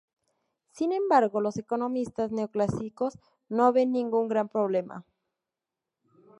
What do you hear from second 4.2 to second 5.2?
gran problema.